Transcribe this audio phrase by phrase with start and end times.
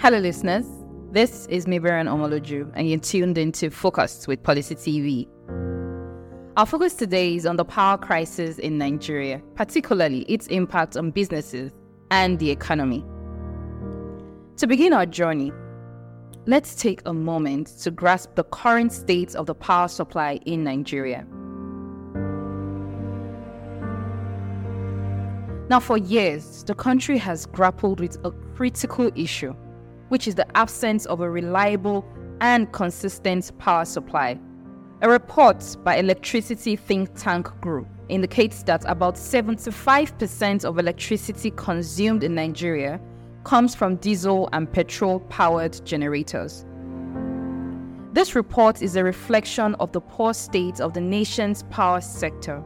[0.00, 0.66] Hello, listeners.
[1.10, 5.26] This is Miberan Omoloju, and you're tuned into Focus with Policy TV.
[6.58, 11.72] Our focus today is on the power crisis in Nigeria, particularly its impact on businesses
[12.10, 13.04] and the economy.
[14.58, 15.52] To begin our journey,
[16.46, 21.26] let's take a moment to grasp the current state of the power supply in Nigeria.
[25.68, 29.52] Now, for years, the country has grappled with a critical issue,
[30.08, 32.06] which is the absence of a reliable
[32.40, 34.38] and consistent power supply.
[35.02, 42.34] A report by Electricity Think Tank Group indicates that about 75% of electricity consumed in
[42.34, 42.98] Nigeria
[43.44, 46.64] comes from diesel and petrol powered generators.
[48.14, 52.62] This report is a reflection of the poor state of the nation's power sector.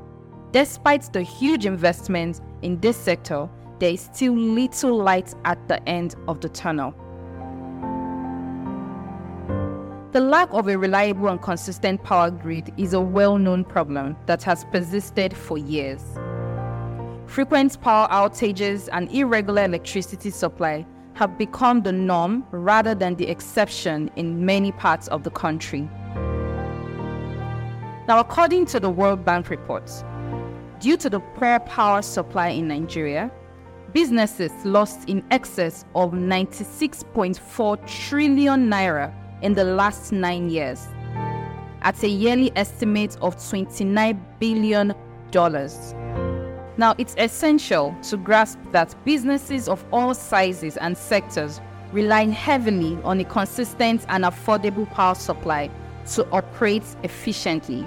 [0.53, 6.15] Despite the huge investments in this sector, there is still little light at the end
[6.29, 6.95] of the tunnel.
[10.13, 14.43] The lack of a reliable and consistent power grid is a well known problem that
[14.43, 16.03] has persisted for years.
[17.25, 24.11] Frequent power outages and irregular electricity supply have become the norm rather than the exception
[24.17, 25.89] in many parts of the country.
[28.07, 30.05] Now, according to the World Bank reports,
[30.83, 33.31] Due to the poor power supply in Nigeria,
[33.93, 40.89] businesses lost in excess of 96.4 trillion naira in the last nine years,
[41.83, 44.93] at a yearly estimate of $29 billion.
[46.77, 51.61] Now, it's essential to grasp that businesses of all sizes and sectors
[51.93, 55.71] rely heavily on a consistent and affordable power supply
[56.15, 57.87] to operate efficiently.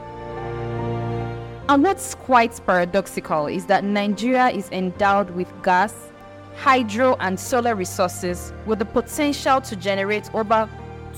[1.68, 6.12] And what's quite paradoxical is that Nigeria is endowed with gas,
[6.58, 10.70] hydro, and solar resources with the potential to generate over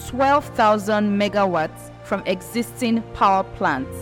[0.08, 3.98] 12,000 megawatts from existing power plants.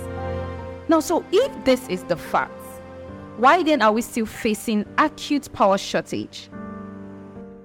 [0.88, 2.53] Now, so if this is the fact,
[3.38, 6.50] why then are we still facing acute power shortage?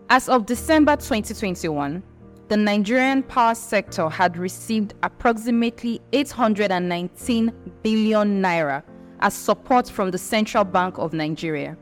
[0.09, 2.03] As of December 2021,
[2.49, 7.53] the Nigerian power sector had received approximately 819
[7.83, 8.83] billion naira
[9.21, 11.77] as support from the Central Bank of Nigeria.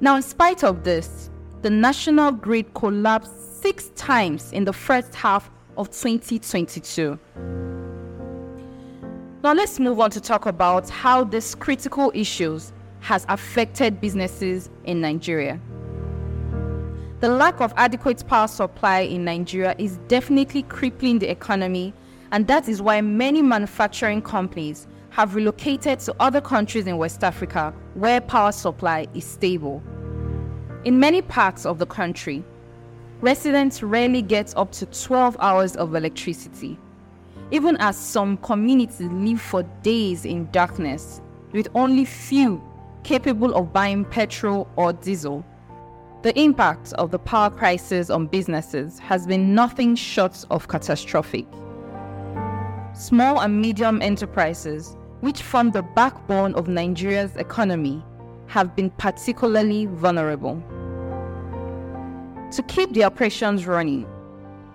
[0.00, 1.30] Now, in spite of this,
[1.62, 7.18] the national grid collapsed six times in the first half of 2022.
[9.44, 15.00] Now, let's move on to talk about how these critical issues has affected businesses in
[15.00, 15.60] Nigeria.
[17.20, 21.94] The lack of adequate power supply in Nigeria is definitely crippling the economy,
[22.32, 27.74] and that is why many manufacturing companies have relocated to other countries in West Africa
[27.94, 29.82] where power supply is stable.
[30.84, 32.42] In many parts of the country,
[33.20, 36.78] residents rarely get up to 12 hours of electricity,
[37.50, 41.20] even as some communities live for days in darkness,
[41.52, 42.62] with only few
[43.04, 45.44] capable of buying petrol or diesel.
[46.22, 51.46] The impact of the power crisis on businesses has been nothing short of catastrophic.
[52.94, 58.04] Small and medium enterprises, which form the backbone of Nigeria's economy,
[58.48, 60.62] have been particularly vulnerable.
[62.50, 64.06] To keep the operations running,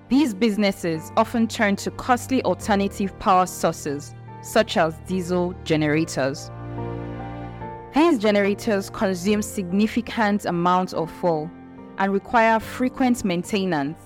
[0.09, 6.49] these businesses often turn to costly alternative power sources, such as diesel generators.
[7.93, 11.51] These generators consume significant amounts of fuel
[11.99, 13.99] and require frequent maintenance,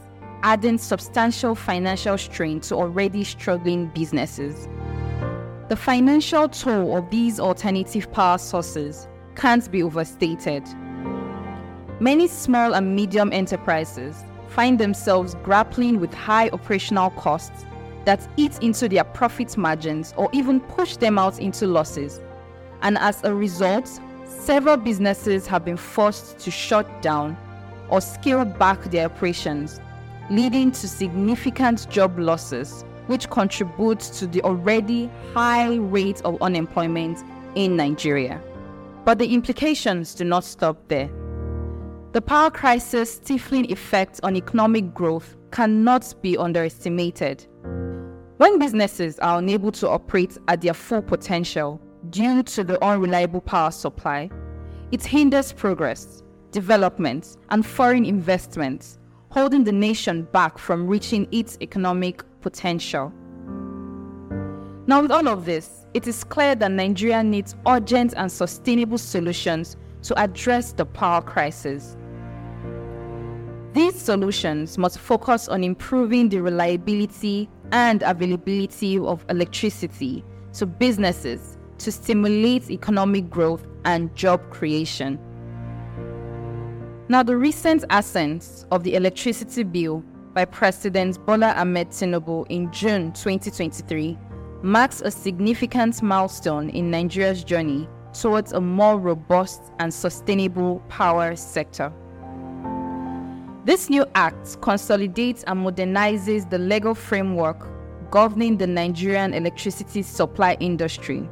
[0.44, 4.68] adding substantial financial strain to already struggling businesses.
[5.70, 10.64] The financial toll of these alternative power sources can't be overstated.
[12.00, 17.66] Many small and medium enterprises find themselves grappling with high operational costs
[18.06, 22.20] that eat into their profit margins or even push them out into losses
[22.82, 27.38] and as a result, several businesses have been forced to shut down
[27.90, 29.80] or scale back their operations,
[30.32, 37.20] leading to significant job losses, which contributes to the already high rate of unemployment
[37.56, 38.42] in Nigeria.
[39.04, 41.10] But the implications do not stop there.
[42.14, 47.46] The power crisis stifling effect on economic growth cannot be underestimated.
[48.38, 53.72] When businesses are unable to operate at their full potential due to the unreliable power
[53.72, 54.30] supply,
[54.94, 58.98] it hinders progress, development, and foreign investments,
[59.32, 63.12] holding the nation back from reaching its economic potential.
[64.88, 69.78] Now, with all of this, it is clear that Nigeria needs urgent and sustainable solutions
[70.04, 71.96] to address the power crisis.
[73.74, 81.90] These solutions must focus on improving the reliability and availability of electricity to businesses to
[81.90, 85.18] stimulate economic growth and job creation.
[87.12, 90.02] Now, the recent assent of the electricity bill
[90.34, 94.18] by President Bola Ahmed Tinubu in June 2023
[94.64, 101.92] marks a significant milestone in Nigeria's journey towards a more robust and sustainable power sector.
[103.66, 107.68] This new act consolidates and modernizes the legal framework
[108.10, 111.30] governing the Nigerian electricity supply industry,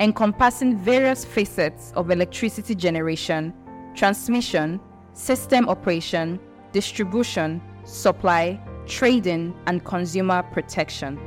[0.00, 3.52] encompassing various facets of electricity generation,
[3.94, 4.80] transmission,
[5.12, 6.40] system operation,
[6.72, 11.18] distribution, supply, trading, and consumer protection.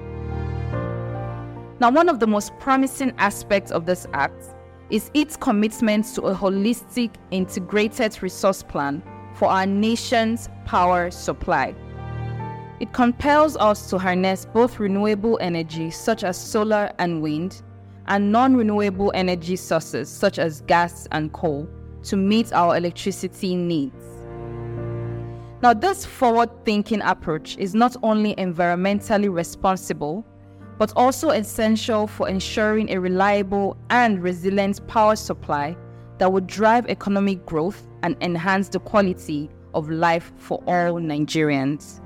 [1.80, 4.56] Now, one of the most promising aspects of this act
[4.90, 9.02] is its commitment to a holistic, integrated resource plan
[9.34, 11.74] for our nation's power supply.
[12.80, 17.62] It compels us to harness both renewable energy, such as solar and wind,
[18.08, 21.68] and non renewable energy sources, such as gas and coal,
[22.04, 24.06] to meet our electricity needs.
[25.62, 30.26] Now, this forward thinking approach is not only environmentally responsible,
[30.78, 35.78] but also essential for ensuring a reliable and resilient power supply
[36.18, 42.02] that would drive economic growth and enhance the quality of life for all Nigerians.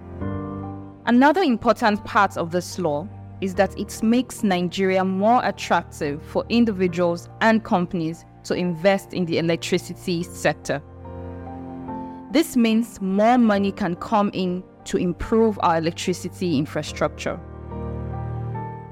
[1.07, 3.07] Another important part of this law
[3.41, 9.37] is that it makes Nigeria more attractive for individuals and companies to invest in the
[9.37, 10.81] electricity sector.
[12.31, 17.39] This means more money can come in to improve our electricity infrastructure.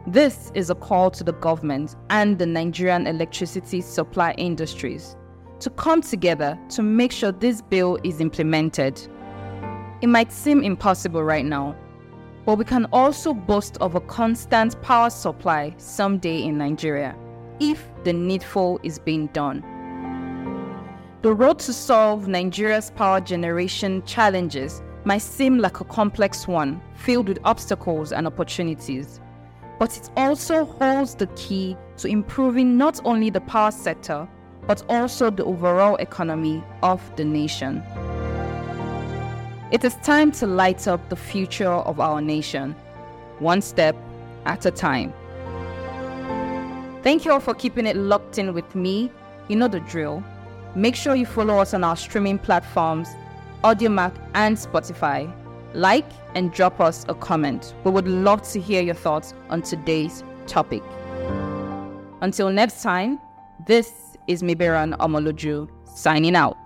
[0.07, 5.15] This is a call to the government and the Nigerian electricity supply industries
[5.59, 9.01] to come together to make sure this bill is implemented.
[10.01, 11.75] It might seem impossible right now,
[12.45, 17.15] but we can also boast of a constant power supply someday in Nigeria
[17.59, 19.61] if the needful is being done.
[21.23, 27.27] The road to solve Nigeria's power generation challenges might seem like a complex one filled
[27.27, 29.19] with obstacles and opportunities,
[29.79, 34.27] but it also holds the key to improving not only the power sector
[34.67, 37.83] but also the overall economy of the nation.
[39.71, 42.75] It is time to light up the future of our nation,
[43.39, 43.95] one step
[44.45, 45.13] at a time.
[47.05, 49.11] Thank you all for keeping it locked in with me.
[49.47, 50.23] You know the drill.
[50.73, 53.09] Make sure you follow us on our streaming platforms,
[53.63, 55.31] Audiomack and Spotify.
[55.75, 57.75] Like and drop us a comment.
[57.83, 60.81] We would love to hear your thoughts on today's topic.
[62.21, 63.19] Until next time,
[63.67, 66.57] this is Miberan Omoloju signing out.